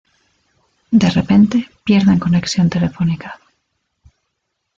De 0.89 1.11
repente 1.11 1.69
pierden 1.83 2.17
conexión 2.17 2.71
telefónica. 2.71 3.39